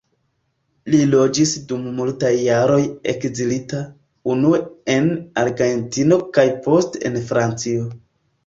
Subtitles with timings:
[0.93, 2.79] Li loĝis dum multaj jaroj
[3.13, 3.83] ekzilita,
[4.37, 4.63] unue
[4.95, 5.13] en
[5.45, 7.89] Argentino kaj poste en Francio.